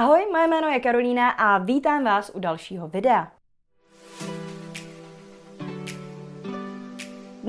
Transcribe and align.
Ahoj, 0.00 0.26
moje 0.32 0.48
jméno 0.48 0.68
je 0.68 0.80
Karolína 0.80 1.30
a 1.30 1.58
vítám 1.58 2.04
vás 2.04 2.30
u 2.34 2.40
dalšího 2.40 2.88
videa. 2.88 3.39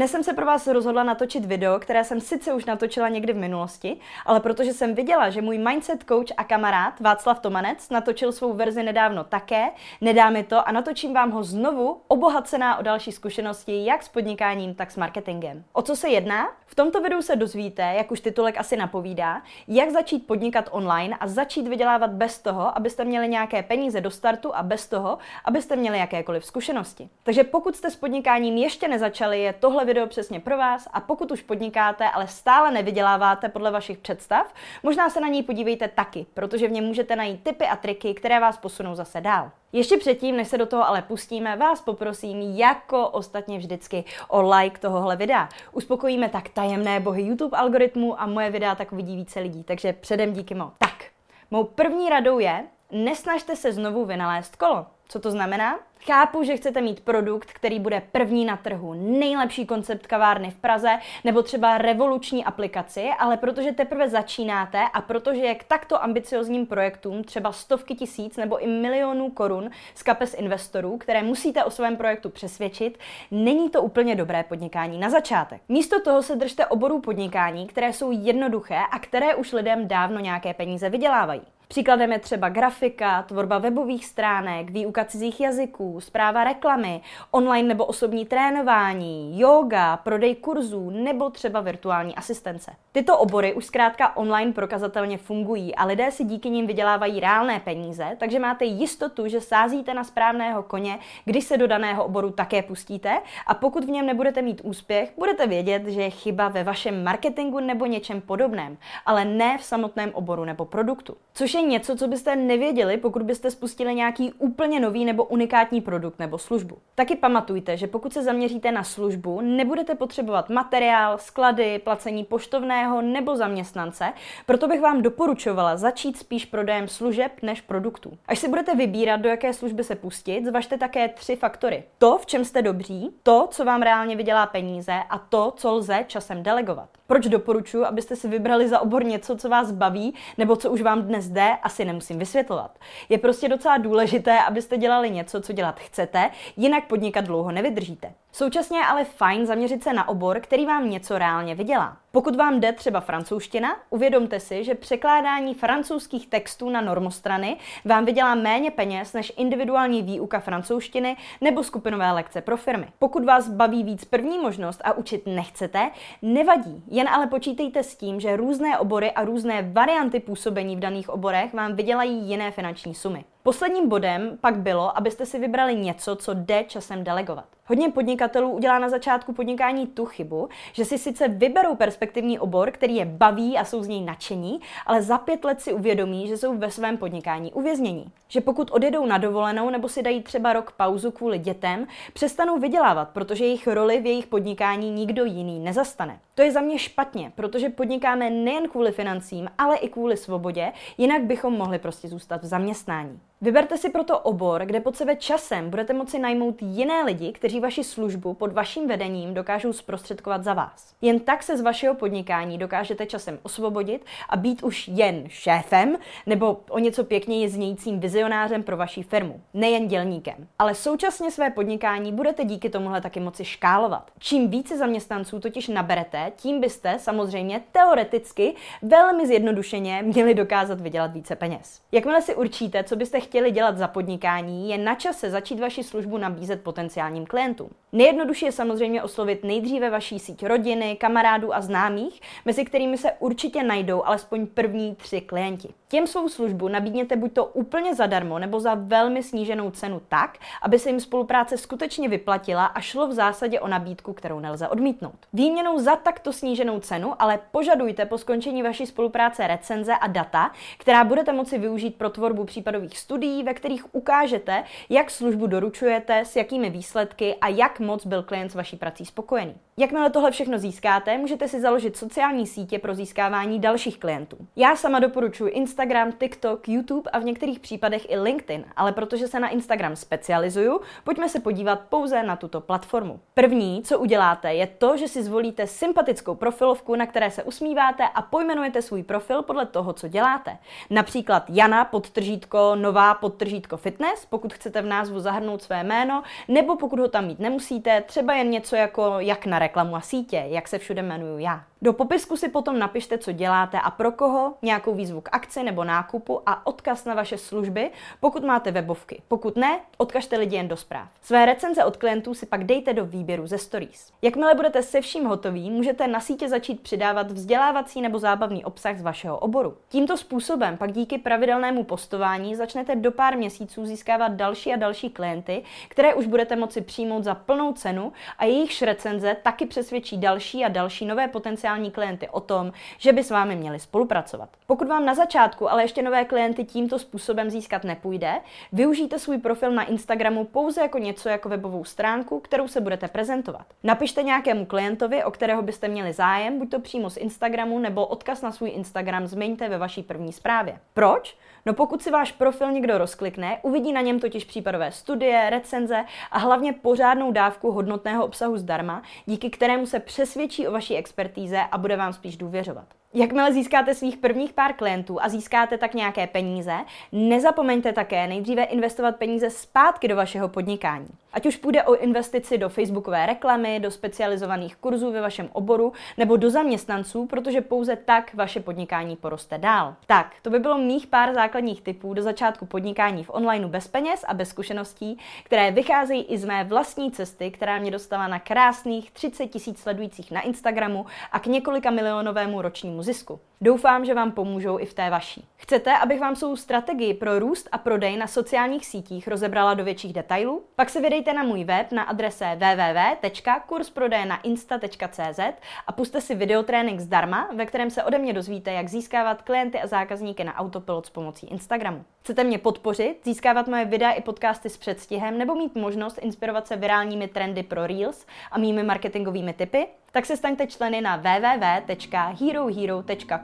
Dnes 0.01 0.12
jsem 0.12 0.24
se 0.24 0.33
pro 0.33 0.46
vás 0.46 0.68
rozhodla 0.68 1.04
natočit 1.04 1.46
video, 1.46 1.79
které 1.79 2.04
jsem 2.04 2.21
sice 2.21 2.54
už 2.54 2.65
natočila 2.65 3.09
někdy 3.09 3.34
v 3.34 3.38
minulosti, 3.38 3.97
ale 4.25 4.39
protože 4.39 4.73
jsem 4.73 4.96
viděla, 4.96 5.29
že 5.29 5.41
můj 5.41 5.57
mindset 5.57 6.04
coach 6.07 6.27
a 6.38 6.43
kamarád 6.43 7.00
Václav 7.00 7.39
Tomanec 7.39 7.89
natočil 7.89 8.32
svou 8.32 8.54
verzi 8.54 8.84
nedávno 8.84 9.23
také, 9.23 9.66
nedá 10.02 10.29
mi 10.29 10.43
to 10.43 10.68
a 10.68 10.71
natočím 10.71 11.14
vám 11.14 11.32
ho 11.32 11.43
znovu, 11.43 12.02
obohacená 12.07 12.77
o 12.77 12.82
další 12.82 13.11
zkušenosti 13.11 13.86
jak 13.86 14.04
s 14.04 14.09
podnikáním, 14.09 14.75
tak 14.75 14.91
s 14.91 14.98
marketingem. 14.98 15.64
O 15.73 15.82
co 15.82 15.95
se 15.95 16.09
jedná? 16.09 16.49
V 16.65 16.75
tomto 16.75 17.02
videu 17.02 17.21
se 17.21 17.36
dozvíte, 17.36 17.93
jak 17.97 18.11
už 18.11 18.20
titulek 18.20 18.57
asi 18.57 18.77
napovídá, 18.77 19.41
jak 19.68 19.89
začít 19.89 20.27
podnikat 20.27 20.70
online 20.71 21.18
a 21.20 21.27
začít 21.27 21.68
vydělávat 21.68 22.11
bez 22.11 22.39
toho, 22.39 22.77
abyste 22.77 23.05
měli 23.05 23.27
nějaké 23.27 23.63
peníze 23.63 24.02
do 24.02 24.11
startu 24.11 24.55
a 24.55 24.63
bez 24.63 24.88
toho, 24.88 25.18
abyste 25.45 25.76
měli 25.76 25.98
jakékoliv 25.99 26.45
zkušenosti. 26.45 27.09
Takže 27.23 27.44
pokud 27.44 27.76
jste 27.76 27.90
s 27.91 27.95
podnikáním 27.95 28.58
ještě 28.58 28.88
nezačali, 28.88 29.41
je 29.41 29.54
tohle 29.54 29.86
video 29.91 30.08
přesně 30.08 30.40
pro 30.40 30.58
vás 30.58 30.88
a 30.94 31.00
pokud 31.00 31.31
už 31.31 31.41
podnikáte, 31.41 32.09
ale 32.09 32.27
stále 32.27 32.72
nevyděláváte 32.72 33.49
podle 33.49 33.72
vašich 33.72 33.98
představ, 33.98 34.54
možná 34.84 35.09
se 35.09 35.20
na 35.20 35.27
něj 35.27 35.44
podívejte 35.44 35.88
taky, 35.88 36.26
protože 36.34 36.68
v 36.68 36.72
něm 36.72 36.84
můžete 36.84 37.16
najít 37.16 37.44
tipy 37.44 37.66
a 37.66 37.76
triky, 37.76 38.13
které 38.13 38.40
vás 38.40 38.58
posunou 38.58 38.96
zase 38.96 39.22
dál. 39.22 39.52
Ještě 39.73 39.98
předtím, 39.98 40.38
než 40.38 40.48
se 40.48 40.58
do 40.58 40.66
toho 40.66 40.88
ale 40.88 41.02
pustíme, 41.02 41.55
vás 41.55 41.82
poprosím, 41.82 42.41
jako 42.41 43.08
ostatně 43.08 43.58
vždycky, 43.58 44.04
o 44.27 44.41
like 44.41 44.80
tohohle 44.80 45.16
videa. 45.16 45.49
Uspokojíme 45.72 46.30
tak 46.30 46.49
tajemné 46.49 46.99
bohy 46.99 47.21
YouTube 47.21 47.58
algoritmu 47.58 48.21
a 48.21 48.26
moje 48.26 48.49
videa 48.49 48.76
tak 48.76 48.91
uvidí 48.91 49.16
více 49.16 49.40
lidí, 49.40 49.63
takže 49.63 49.94
předem 49.94 50.34
díky 50.34 50.55
moc. 50.55 50.73
Tak, 50.77 51.05
mou 51.52 51.63
první 51.63 52.10
radou 52.10 52.40
je, 52.40 52.63
nesnažte 52.91 53.55
se 53.55 53.73
znovu 53.73 54.05
vynalézt 54.05 54.55
kolo. 54.55 54.86
Co 55.12 55.20
to 55.20 55.32
znamená? 55.32 55.80
Chápu, 56.05 56.43
že 56.43 56.57
chcete 56.57 56.82
mít 56.82 56.99
produkt, 56.99 57.54
který 57.54 57.79
bude 57.79 58.02
první 58.12 58.46
na 58.46 58.57
trhu, 58.57 58.93
nejlepší 58.93 59.65
koncept 59.65 60.07
kavárny 60.07 60.52
v 60.52 60.57
Praze 60.57 60.99
nebo 61.24 61.41
třeba 61.41 61.77
revoluční 61.77 62.46
aplikaci, 62.46 63.10
ale 63.20 63.38
protože 63.38 63.71
teprve 63.71 64.09
začínáte 64.09 64.84
a 64.94 65.02
protože 65.02 65.41
je 65.41 65.56
k 65.56 65.63
takto 65.63 66.03
ambiciozním 66.03 66.66
projektům 66.66 67.24
třeba 67.24 67.52
stovky 67.52 67.96
tisíc 67.96 68.38
nebo 68.38 68.57
i 68.57 68.68
milionů 68.68 69.30
korun 69.30 69.69
z 69.96 70.03
kapes 70.03 70.34
investorů, 70.34 70.97
které 70.97 71.24
musíte 71.24 71.63
o 71.63 71.72
svém 71.72 71.97
projektu 71.97 72.30
přesvědčit, 72.30 73.00
není 73.31 73.69
to 73.69 73.81
úplně 73.81 74.16
dobré 74.16 74.44
podnikání 74.44 75.00
na 75.00 75.09
začátek. 75.09 75.62
Místo 75.69 76.02
toho 76.02 76.24
se 76.24 76.35
držte 76.35 76.66
oborů 76.66 77.02
podnikání, 77.02 77.68
které 77.68 77.94
jsou 77.94 78.12
jednoduché 78.12 78.80
a 78.91 79.00
které 79.00 79.35
už 79.35 79.53
lidem 79.53 79.88
dávno 79.88 80.19
nějaké 80.19 80.53
peníze 80.53 80.90
vydělávají. 80.90 81.41
Příkladem 81.72 82.12
je 82.12 82.19
třeba 82.19 82.50
grafika, 82.50 83.24
tvorba 83.24 83.58
webových 83.58 84.06
stránek, 84.06 84.69
výuka 84.69 85.06
cizích 85.06 85.40
jazyků, 85.40 86.02
zpráva 86.02 86.44
reklamy, 86.44 87.02
online 87.31 87.68
nebo 87.68 87.86
osobní 87.86 88.25
trénování, 88.25 89.40
yoga, 89.40 89.97
prodej 89.97 90.36
kurzů 90.36 90.90
nebo 90.90 91.30
třeba 91.30 91.62
virtuální 91.62 92.16
asistence. 92.16 92.72
Tyto 92.92 93.18
obory 93.18 93.53
už 93.53 93.66
zkrátka 93.66 94.18
online 94.18 94.53
prokazatelně 94.53 95.18
fungují 95.18 95.75
a 95.75 95.86
lidé 95.86 96.12
si 96.12 96.24
díky 96.24 96.50
nim 96.50 96.68
vydělávají 96.68 97.19
reálné 97.19 97.59
peníze, 97.59 98.18
takže 98.19 98.40
máte 98.40 98.66
jistotu, 98.66 99.28
že 99.28 99.42
sázíte 99.42 99.94
na 99.94 100.03
správného 100.03 100.64
koně, 100.64 101.00
když 101.25 101.44
se 101.44 101.58
do 101.58 101.68
daného 101.68 102.06
oboru 102.06 102.31
také 102.31 102.64
pustíte 102.64 103.22
a 103.47 103.53
pokud 103.53 103.86
v 103.86 103.90
něm 103.90 104.06
nebudete 104.06 104.42
mít 104.42 104.62
úspěch, 104.64 105.14
budete 105.18 105.47
vědět, 105.47 105.88
že 105.88 106.02
je 106.02 106.09
chyba 106.09 106.47
ve 106.47 106.64
vašem 106.64 107.03
marketingu 107.03 107.59
nebo 107.59 107.86
něčem 107.86 108.22
podobném, 108.22 108.78
ale 109.06 109.25
ne 109.25 109.58
v 109.58 109.64
samotném 109.64 110.12
oboru 110.14 110.46
nebo 110.46 110.66
produktu. 110.66 111.16
Což 111.34 111.53
je 111.53 111.60
něco, 111.63 111.95
co 111.95 112.07
byste 112.07 112.35
nevěděli, 112.35 112.97
pokud 112.97 113.22
byste 113.22 113.51
spustili 113.51 113.95
nějaký 113.95 114.34
úplně 114.34 114.79
nový 114.79 115.06
nebo 115.06 115.23
unikátní 115.23 115.81
produkt 115.81 116.19
nebo 116.19 116.38
službu. 116.38 116.78
Taky 116.95 117.16
pamatujte, 117.16 117.78
že 117.78 117.88
pokud 117.88 118.13
se 118.13 118.23
zaměříte 118.23 118.72
na 118.72 118.84
službu, 118.84 119.41
nebudete 119.41 119.95
potřebovat 119.95 120.50
materiál, 120.50 121.18
sklady, 121.18 121.80
placení 121.80 122.24
poštovného 122.24 123.02
nebo 123.02 123.36
zaměstnance, 123.36 124.13
proto 124.46 124.68
bych 124.68 124.81
vám 124.81 125.02
doporučovala 125.02 125.78
začít 125.78 126.18
spíš 126.18 126.46
prodejem 126.46 126.88
služeb 126.88 127.31
než 127.41 127.62
produktů. 127.62 128.18
Až 128.28 128.40
si 128.40 128.47
budete 128.47 128.75
vybírat, 128.75 129.18
do 129.18 129.30
jaké 129.30 129.53
služby 129.53 129.84
se 129.84 129.96
pustit, 129.96 130.46
zvažte 130.46 130.78
také 130.78 131.07
tři 131.09 131.36
faktory. 131.36 131.84
To, 131.97 132.18
v 132.18 132.25
čem 132.25 132.46
jste 132.46 132.62
dobří, 132.62 133.09
to, 133.24 133.47
co 133.52 133.66
vám 133.66 133.81
reálně 133.81 134.16
vydělá 134.16 134.46
peníze 134.46 134.94
a 135.09 135.18
to, 135.18 135.53
co 135.57 135.72
lze 135.72 136.06
časem 136.07 136.44
delegovat. 136.44 136.90
Proč 137.07 137.28
doporučuji, 137.28 137.86
abyste 137.86 138.16
si 138.16 138.28
vybrali 138.28 138.68
za 138.68 138.80
obor 138.80 139.06
něco, 139.06 139.38
co 139.38 139.50
vás 139.50 139.72
baví, 139.72 140.13
nebo 140.38 140.56
co 140.56 140.72
už 140.72 140.81
vám 140.81 141.02
dnes 141.02 141.30
jde, 141.30 141.50
asi 141.57 141.85
nemusím 141.85 142.19
vysvětlovat. 142.19 142.79
Je 143.09 143.17
prostě 143.17 143.50
docela 143.50 143.78
důležité, 143.78 144.39
abyste 144.39 144.78
dělali 144.78 145.12
něco, 145.12 145.41
co 145.41 145.53
dělat 145.53 145.79
chcete, 145.79 146.29
jinak 146.57 146.88
podnikat 146.88 147.25
dlouho 147.25 147.51
nevydržíte. 147.51 148.13
Současně 148.34 148.78
je 148.78 148.86
ale 148.86 149.03
fajn 149.03 149.46
zaměřit 149.46 149.84
se 149.84 149.94
na 149.94 150.08
obor, 150.08 150.40
který 150.40 150.66
vám 150.66 150.90
něco 150.90 151.18
reálně 151.18 151.56
vydělá. 151.56 151.97
Pokud 152.12 152.36
vám 152.36 152.59
jde 152.59 152.72
třeba 152.74 153.00
francouzština, 153.00 153.75
uvědomte 153.90 154.40
si, 154.40 154.64
že 154.64 154.75
překládání 154.75 155.53
francouzských 155.53 156.28
textů 156.28 156.69
na 156.69 156.81
normostrany 156.81 157.58
vám 157.86 158.06
vydělá 158.06 158.36
méně 158.36 158.72
peněz 158.72 159.14
než 159.14 159.34
individuální 159.38 160.03
výuka 160.03 160.40
francouzštiny 160.40 161.18
nebo 161.42 161.64
skupinové 161.64 162.12
lekce 162.12 162.42
pro 162.42 162.58
firmy. 162.58 162.88
Pokud 163.00 163.25
vás 163.25 163.50
baví 163.50 163.84
víc 163.84 164.06
první 164.06 164.40
možnost 164.40 164.81
a 164.84 164.94
učit 164.94 165.24
nechcete, 165.25 165.92
nevadí, 166.22 166.84
jen 166.88 167.09
ale 167.09 167.28
počítejte 167.28 167.84
s 167.84 167.96
tím, 167.96 168.19
že 168.19 168.36
různé 168.36 168.78
obory 168.78 169.12
a 169.12 169.25
různé 169.25 169.72
varianty 169.74 170.19
působení 170.19 170.75
v 170.75 170.80
daných 170.80 171.09
oborech 171.09 171.53
vám 171.53 171.75
vydělají 171.75 172.30
jiné 172.30 172.52
finanční 172.52 172.96
sumy. 172.96 173.25
Posledním 173.44 173.90
bodem 173.90 174.38
pak 174.41 174.59
bylo, 174.59 174.97
abyste 174.97 175.25
si 175.25 175.40
vybrali 175.40 175.75
něco, 175.75 176.16
co 176.16 176.34
jde 176.34 176.63
časem 176.63 177.03
delegovat. 177.03 177.46
Hodně 177.66 177.90
podnikatelů 177.90 178.50
udělá 178.50 178.79
na 178.79 178.90
začátku 178.90 179.34
podnikání 179.34 179.88
tu 179.88 180.06
chybu, 180.06 180.50
že 180.74 180.85
si 180.85 180.97
sice 180.97 181.28
vyberou 181.28 181.75
perspektivní 181.75 182.40
obor, 182.40 182.72
který 182.72 182.96
je 182.96 183.06
baví 183.06 183.57
a 183.57 183.66
jsou 183.66 183.84
z 183.84 183.88
něj 183.88 184.01
nadšení, 184.01 184.59
ale 184.85 185.01
za 185.01 185.18
pět 185.18 185.46
let 185.46 185.62
si 185.62 185.74
uvědomí, 185.74 186.28
že 186.28 186.38
jsou 186.38 186.57
ve 186.57 186.72
svém 186.72 186.97
podnikání 186.97 187.51
uvěznění. 187.51 188.12
Že 188.28 188.41
pokud 188.41 188.72
odjedou 188.72 189.06
na 189.06 189.18
dovolenou 189.18 189.69
nebo 189.69 189.90
si 189.90 190.03
dají 190.03 190.24
třeba 190.24 190.53
rok 190.53 190.72
pauzu 190.72 191.12
kvůli 191.12 191.40
dětem, 191.40 191.88
přestanou 192.13 192.59
vydělávat, 192.59 193.09
protože 193.09 193.46
jejich 193.46 193.68
roli 193.68 194.01
v 194.01 194.06
jejich 194.06 194.28
podnikání 194.28 194.91
nikdo 194.91 195.25
jiný 195.25 195.59
nezastane. 195.59 196.19
To 196.35 196.41
je 196.41 196.51
za 196.51 196.62
mě 196.62 196.80
špatně, 196.80 197.31
protože 197.35 197.69
podnikáme 197.69 198.30
nejen 198.30 198.69
kvůli 198.69 198.91
financím, 198.91 199.50
ale 199.57 199.78
i 199.78 199.90
kvůli 199.90 200.18
svobodě, 200.18 200.72
jinak 200.97 201.24
bychom 201.24 201.53
mohli 201.53 201.80
prostě 201.80 202.07
zůstat 202.07 202.41
v 202.41 202.46
zaměstnání. 202.46 203.19
Vyberte 203.44 203.78
si 203.78 203.90
proto 203.90 204.19
obor, 204.19 204.66
kde 204.66 204.79
pod 204.79 204.96
sebe 204.96 205.16
časem 205.16 205.69
budete 205.69 205.94
moci 205.94 206.19
najmout 206.19 206.62
jiné 206.62 207.03
lidi, 207.03 207.31
kteří 207.31 207.59
vaši 207.59 207.84
službu 207.84 208.34
pod 208.34 208.53
vaším 208.53 208.88
vedením 208.88 209.34
dokážou 209.34 209.74
zprostředkovat 209.74 210.44
za 210.44 210.53
vás. 210.53 210.94
Jen 211.02 211.19
tak 211.19 211.44
se 211.44 211.57
z 211.57 211.62
vašeho 211.62 211.96
podnikání 211.96 212.57
dokážete 212.57 213.06
časem 213.06 213.40
osvobodit 213.44 214.06
a 214.30 214.38
být 214.38 214.63
už 214.63 214.88
jen 214.88 215.24
šéfem 215.28 215.97
nebo 216.25 216.62
o 216.69 216.80
něco 216.80 217.03
pěkněji 217.03 217.50
znějícím 217.50 218.00
vizionářem 218.00 218.63
pro 218.63 218.78
vaši 218.78 219.03
firmu, 219.03 219.41
nejen 219.53 219.88
dělníkem. 219.88 220.47
Ale 220.59 220.75
současně 220.75 221.31
své 221.31 221.50
podnikání 221.50 222.13
budete 222.13 222.46
díky 222.46 222.69
tomuhle 222.69 223.01
taky 223.01 223.19
moci 223.19 223.46
škálovat. 223.46 224.12
Čím 224.19 224.50
více 224.50 224.78
zaměstnanců 224.78 225.40
totiž 225.40 225.68
naberete, 225.68 226.31
tím 226.35 226.59
byste 226.59 227.00
samozřejmě 227.00 227.62
teoreticky 227.72 228.56
velmi 228.81 229.28
zjednodušeně 229.28 230.01
měli 230.06 230.34
dokázat 230.34 230.81
vydělat 230.81 231.13
více 231.13 231.35
peněz. 231.35 231.81
Jakmile 231.91 232.22
si 232.22 232.35
určíte, 232.35 232.84
co 232.84 232.96
byste 232.96 233.19
chtěli 233.31 233.52
dělat 233.52 233.78
za 233.78 233.88
podnikání, 233.88 234.69
je 234.69 234.78
na 234.78 234.96
čase 234.96 235.30
začít 235.30 235.59
vaši 235.59 235.84
službu 235.84 236.18
nabízet 236.18 236.64
potenciálním 236.64 237.25
klientům. 237.25 237.69
Nejjednodušší 237.92 238.46
je 238.46 238.52
samozřejmě 238.52 239.03
oslovit 239.03 239.44
nejdříve 239.44 239.90
vaší 239.90 240.19
síť 240.19 240.44
rodiny, 240.46 240.96
kamarádů 240.96 241.56
a 241.56 241.62
známých, 241.62 242.22
mezi 242.46 242.66
kterými 242.66 242.97
se 242.97 243.12
určitě 243.19 243.64
najdou 243.64 244.03
alespoň 244.06 244.47
první 244.47 244.96
tři 244.96 245.22
klienti. 245.22 245.69
Těm 245.88 246.08
svou 246.08 246.30
službu 246.30 246.68
nabídněte 246.68 247.16
buď 247.16 247.34
to 247.34 247.46
úplně 247.46 247.96
zadarmo 247.96 248.39
nebo 248.39 248.60
za 248.60 248.74
velmi 248.75 249.24
sníženou 249.24 249.72
cenu 249.72 250.01
tak, 250.07 250.38
aby 250.62 250.80
se 250.80 250.89
jim 250.89 251.00
spolupráce 251.00 251.57
skutečně 251.57 252.10
vyplatila 252.10 252.66
a 252.66 252.81
šlo 252.81 253.07
v 253.07 253.13
zásadě 253.13 253.60
o 253.60 253.68
nabídku, 253.68 254.13
kterou 254.13 254.39
nelze 254.39 254.68
odmítnout. 254.68 255.16
Výměnou 255.33 255.80
za 255.80 255.95
takto 255.95 256.33
sníženou 256.33 256.80
cenu 256.80 257.13
ale 257.19 257.39
požadujte 257.51 258.06
po 258.06 258.18
skončení 258.18 258.63
vaší 258.63 258.86
spolupráce 258.86 259.48
recenze 259.48 259.94
a 259.95 260.07
data, 260.07 260.51
která 260.78 261.04
budete 261.04 261.33
moci 261.33 261.57
využít 261.57 261.95
pro 261.95 262.10
tvorbu 262.10 262.44
případových 262.45 263.00
studií 263.00 263.20
studií, 263.21 263.44
ve 263.44 263.53
kterých 263.53 263.95
ukážete, 263.95 264.63
jak 264.89 265.12
službu 265.12 265.47
doručujete, 265.47 266.19
s 266.25 266.35
jakými 266.35 266.69
výsledky 266.69 267.35
a 267.41 267.47
jak 267.47 267.79
moc 267.79 268.06
byl 268.06 268.23
klient 268.23 268.50
s 268.50 268.56
vaší 268.56 268.75
prací 268.77 269.06
spokojený. 269.06 269.56
Jakmile 269.77 270.09
tohle 270.09 270.31
všechno 270.31 270.57
získáte, 270.59 271.18
můžete 271.18 271.47
si 271.47 271.62
založit 271.62 271.97
sociální 271.97 272.47
sítě 272.47 272.79
pro 272.79 272.95
získávání 272.95 273.59
dalších 273.59 273.97
klientů. 274.00 274.38
Já 274.56 274.75
sama 274.75 275.00
doporučuji 275.00 275.51
Instagram, 275.51 276.12
TikTok, 276.12 276.69
YouTube 276.69 277.12
a 277.12 277.19
v 277.19 277.23
některých 277.23 277.59
případech 277.59 278.12
i 278.12 278.19
LinkedIn, 278.19 278.65
ale 278.75 278.91
protože 278.91 279.27
se 279.27 279.39
na 279.39 279.50
Instagram 279.50 279.95
specializuju, 279.95 280.81
pojďme 281.03 281.29
se 281.29 281.39
podívat 281.39 281.79
pouze 281.89 282.23
na 282.23 282.35
tuto 282.35 282.62
platformu. 282.62 283.19
První, 283.33 283.81
co 283.83 284.00
uděláte, 284.00 284.53
je 284.53 284.68
to, 284.68 284.97
že 284.97 285.07
si 285.07 285.23
zvolíte 285.23 285.68
sympatickou 285.68 286.35
profilovku, 286.35 286.95
na 286.95 287.06
které 287.06 287.31
se 287.31 287.44
usmíváte 287.44 288.03
a 288.15 288.21
pojmenujete 288.21 288.81
svůj 288.81 289.03
profil 289.03 289.41
podle 289.41 289.65
toho, 289.65 289.94
co 289.94 290.07
děláte. 290.07 290.57
Například 290.89 291.44
Jana 291.50 291.85
podtržítko 291.85 292.75
nová 292.75 293.11
podtržítko 293.13 293.78
fitness, 293.78 294.25
pokud 294.25 294.54
chcete 294.54 294.81
v 294.81 294.86
názvu 294.86 295.19
zahrnout 295.19 295.62
své 295.62 295.84
jméno, 295.84 296.24
nebo 296.48 296.75
pokud 296.75 297.00
ho 297.00 297.08
tam 297.08 297.25
mít 297.25 297.40
nemusíte, 297.40 298.02
třeba 298.02 298.34
jen 298.34 298.50
něco 298.50 298.75
jako 298.75 299.16
jak 299.19 299.46
na 299.46 299.60
reklamu 299.60 299.96
a 299.96 300.02
sítě, 300.02 300.44
jak 300.48 300.68
se 300.68 300.78
všude 300.78 301.02
jmenuju 301.02 301.38
já. 301.38 301.63
Do 301.84 301.94
popisku 301.94 302.38
si 302.38 302.50
potom 302.50 302.80
napište, 302.80 303.18
co 303.18 303.31
děláte 303.31 303.80
a 303.80 303.92
pro 303.92 304.12
koho, 304.12 304.54
nějakou 304.62 304.96
výzvu 304.96 305.22
k 305.22 305.30
akci 305.31 305.63
nebo 305.63 305.84
nákupu 305.84 306.42
a 306.46 306.68
odkaz 306.68 307.06
na 307.06 307.13
vaše 307.13 307.38
služby, 307.38 307.92
pokud 308.19 308.44
máte 308.44 308.72
webovky. 308.72 309.22
Pokud 309.28 309.56
ne, 309.56 309.80
odkažte 309.98 310.38
lidi 310.38 310.56
jen 310.56 310.68
do 310.68 310.78
zpráv. 310.78 311.07
Své 311.22 311.46
recenze 311.46 311.86
od 311.86 311.98
klientů 311.98 312.34
si 312.34 312.46
pak 312.46 312.64
dejte 312.64 312.94
do 312.94 313.06
výběru 313.06 313.48
ze 313.48 313.57
stories. 313.57 314.12
Jakmile 314.22 314.56
budete 314.56 314.84
se 314.84 315.02
vším 315.02 315.25
hotoví, 315.25 315.72
můžete 315.72 316.07
na 316.07 316.19
sítě 316.19 316.50
začít 316.50 316.81
přidávat 316.81 317.31
vzdělávací 317.31 318.02
nebo 318.02 318.19
zábavný 318.19 318.66
obsah 318.66 318.98
z 318.98 319.02
vašeho 319.02 319.38
oboru. 319.38 319.78
Tímto 319.90 320.18
způsobem 320.18 320.78
pak 320.78 320.92
díky 320.92 321.18
pravidelnému 321.18 321.84
postování 321.84 322.56
začnete 322.56 322.91
do 322.96 323.12
pár 323.12 323.38
měsíců 323.38 323.86
získávat 323.86 324.32
další 324.32 324.74
a 324.74 324.78
další 324.78 325.10
klienty, 325.10 325.64
které 325.88 326.14
už 326.14 326.28
budete 326.28 326.56
moci 326.56 326.82
přijmout 326.82 327.24
za 327.24 327.36
plnou 327.36 327.74
cenu 327.74 328.14
a 328.38 328.46
jejich 328.46 328.82
recenze 328.82 329.38
taky 329.44 329.66
přesvědčí 329.66 330.18
další 330.18 330.66
a 330.66 330.68
další 330.68 331.06
nové 331.06 331.28
potenciální 331.28 331.72
potenciální 331.72 331.92
klienty 331.92 332.28
o 332.30 332.40
tom, 332.40 332.72
že 332.98 333.14
by 333.14 333.24
s 333.24 333.32
vámi 333.32 333.56
měli 333.56 333.80
spolupracovat. 333.80 334.50
Pokud 334.68 334.88
vám 334.88 335.06
na 335.06 335.14
začátku 335.14 335.72
ale 335.72 335.84
ještě 335.84 336.02
nové 336.02 336.26
klienty 336.26 336.64
tímto 336.64 337.00
způsobem 337.00 337.50
získat 337.50 337.84
nepůjde, 337.84 338.34
využijte 338.72 339.20
svůj 339.20 339.38
profil 339.38 339.72
na 339.72 339.84
Instagramu 339.84 340.46
pouze 340.46 340.82
jako 340.82 340.98
něco 340.98 341.30
jako 341.30 341.50
webovou 341.50 341.84
stránku, 341.84 342.40
kterou 342.40 342.68
se 342.68 342.82
budete 342.82 343.08
prezentovat. 343.08 343.66
Napište 343.84 344.24
nějakému 344.24 344.66
klientovi, 344.66 345.24
o 345.24 345.32
kterého 345.32 345.62
byste 345.62 345.88
měli 345.88 346.14
zájem, 346.14 346.60
buď 346.60 346.70
to 346.70 346.80
přímo 346.80 347.10
z 347.10 347.18
Instagramu 347.18 347.80
nebo 347.80 348.06
odkaz 348.06 348.42
na 348.42 348.52
svůj 348.52 348.70
Instagram 348.70 349.28
zmiňte 349.28 349.70
ve 349.70 349.78
vaší 349.78 350.04
první 350.04 350.34
zprávě. 350.34 350.80
Proč? 350.94 351.38
No 351.66 351.74
pokud 351.74 352.02
si 352.02 352.12
váš 352.12 352.31
profil 352.31 352.72
někdo 352.72 352.98
rozklikne, 352.98 353.60
uvidí 353.62 353.94
na 353.94 354.02
něm 354.02 354.19
totiž 354.19 354.46
případové 354.46 354.92
studie, 354.92 355.50
recenze 355.50 356.06
a 356.31 356.40
hlavně 356.40 356.74
pořádnou 356.74 357.31
dávku 357.31 357.72
hodnotného 357.72 358.25
obsahu 358.25 358.58
zdarma, 358.58 359.04
díky 359.25 359.50
kterému 359.50 359.86
se 359.86 360.00
přesvědčí 360.00 360.68
o 360.68 360.72
vaší 360.72 360.96
expertíze 360.96 361.62
a 361.72 361.78
bude 361.78 361.98
vám 361.98 362.13
spíš 362.13 362.38
důvěřovat. 362.38 363.00
Jakmile 363.13 363.54
získáte 363.54 363.96
svých 363.96 364.18
prvních 364.18 364.54
pár 364.54 364.74
klientů 364.74 365.22
a 365.22 365.30
získáte 365.30 365.78
tak 365.78 365.94
nějaké 365.94 366.28
peníze, 366.28 366.74
nezapomeňte 367.12 367.94
také 367.94 368.28
nejdříve 368.28 368.63
investovat 368.63 369.16
peníze 369.16 369.50
zpátky 369.50 370.08
do 370.08 370.16
vašeho 370.16 370.50
podnikání. 370.50 371.08
Ať 371.34 371.46
už 371.46 371.58
půjde 371.58 371.84
o 371.84 371.96
investici 371.96 372.58
do 372.58 372.69
facebookové 372.69 373.25
reklamy, 373.25 373.80
do 373.80 373.92
specializovaných 373.92 374.75
kurzů 374.75 375.12
ve 375.12 375.22
vašem 375.22 375.50
oboru 375.54 375.94
nebo 376.18 376.38
do 376.38 376.50
zaměstnanců, 376.50 377.25
protože 377.25 377.62
pouze 377.62 377.96
tak 377.96 378.34
vaše 378.34 378.60
podnikání 378.60 379.16
poroste 379.16 379.57
dál. 379.57 379.96
Tak, 380.07 380.34
to 380.42 380.50
by 380.50 380.60
bylo 380.60 380.78
mých 380.78 381.07
pár 381.07 381.34
základních 381.34 381.81
typů 381.81 382.14
do 382.14 382.22
začátku 382.22 382.66
podnikání 382.66 383.24
v 383.24 383.30
onlineu 383.34 383.69
bez 383.69 383.88
peněz 383.88 384.25
a 384.28 384.34
bez 384.34 384.50
zkušeností, 384.50 385.18
které 385.44 385.72
vycházejí 385.72 386.24
i 386.24 386.38
z 386.38 386.46
mé 386.46 386.64
vlastní 386.64 387.12
cesty, 387.12 387.52
která 387.52 387.80
mě 387.80 387.92
dostala 387.92 388.28
na 388.28 388.40
krásných 388.40 389.12
30 389.12 389.48
tisíc 389.48 389.80
sledujících 389.80 390.31
na 390.31 390.42
Instagramu 390.42 391.06
a 391.31 391.40
k 391.40 391.46
několika 391.46 391.92
milionovému 391.92 392.62
ročnímu 392.62 393.00
Muzisku. 393.01 393.39
Doufám, 393.63 394.06
že 394.06 394.13
vám 394.13 394.31
pomůžou 394.31 394.80
i 394.80 394.86
v 394.86 394.94
té 394.94 395.10
vaší. 395.10 395.46
Chcete, 395.56 395.98
abych 395.98 396.19
vám 396.19 396.36
svou 396.36 396.56
strategii 396.56 397.13
pro 397.13 397.40
růst 397.40 397.69
a 397.72 397.78
prodej 397.78 398.18
na 398.18 398.28
sociálních 398.28 398.86
sítích 398.86 399.28
rozebrala 399.28 399.74
do 399.74 399.84
větších 399.84 400.13
detailů? 400.13 400.63
Pak 400.75 400.90
se 400.90 401.02
vydejte 401.02 401.34
na 401.34 401.44
můj 401.44 401.63
web 401.63 401.92
na 401.92 402.04
adrese 402.04 402.58
www.kursprodejnainsta.cz 402.60 405.40
a 405.88 405.92
puste 405.92 406.22
si 406.22 406.36
videotrénink 406.36 407.00
zdarma, 407.00 407.50
ve 407.56 407.66
kterém 407.66 407.90
se 407.90 408.04
ode 408.04 408.18
mě 408.18 408.34
dozvíte, 408.34 408.72
jak 408.72 408.88
získávat 408.88 409.42
klienty 409.42 409.81
a 409.81 409.88
zákazníky 409.88 410.44
na 410.44 410.56
autopilot 410.56 411.06
s 411.06 411.10
pomocí 411.10 411.48
Instagramu. 411.48 412.04
Chcete 412.22 412.44
mě 412.44 412.57
podpořit, 412.57 413.19
získávat 413.24 413.68
moje 413.68 413.86
videa 413.86 414.12
i 414.12 414.22
podcasty 414.22 414.69
s 414.69 414.78
předstihem 414.78 415.38
nebo 415.38 415.56
mít 415.56 415.75
možnost 415.75 416.18
inspirovat 416.18 416.68
se 416.68 416.75
virálními 416.75 417.28
trendy 417.28 417.64
pro 417.64 417.88
Reels 417.88 418.25
a 418.52 418.60
mými 418.60 418.84
marketingovými 418.84 419.54
typy? 419.54 419.88
Tak 420.12 420.25
se 420.25 420.38
staňte 420.38 420.68
členy 420.68 421.02
na 421.02 421.16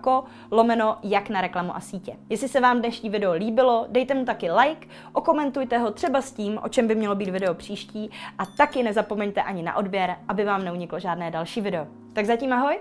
www.herohero.co 0.07 0.23
lomeno 0.51 0.97
jak 1.03 1.29
na 1.29 1.41
reklamu 1.41 1.75
a 1.75 1.79
sítě. 1.79 2.13
Jestli 2.29 2.47
se 2.47 2.59
vám 2.59 2.79
dnešní 2.79 3.09
video 3.09 3.33
líbilo, 3.33 3.85
dejte 3.89 4.13
mu 4.13 4.25
taky 4.25 4.51
like, 4.51 4.87
okomentujte 5.13 5.77
ho 5.77 5.91
třeba 5.91 6.21
s 6.21 6.31
tím, 6.31 6.59
o 6.63 6.69
čem 6.69 6.87
by 6.87 6.95
mělo 6.95 7.15
být 7.15 7.29
video 7.29 7.53
příští 7.53 8.11
a 8.37 8.45
taky 8.45 8.83
nezapomeňte 8.83 9.41
ani 9.41 9.63
na 9.63 9.75
odběr, 9.75 10.15
aby 10.27 10.45
vám 10.45 10.65
neuniklo 10.65 10.99
žádné 10.99 11.31
další 11.31 11.61
video. 11.61 11.87
Tak 12.13 12.25
zatím 12.25 12.53
ahoj! 12.53 12.79